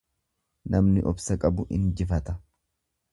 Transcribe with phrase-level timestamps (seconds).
[0.75, 2.35] Namni obsa qabu injifata.